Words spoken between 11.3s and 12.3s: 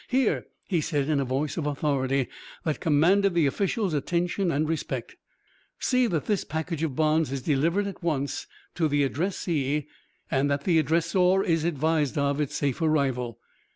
is advised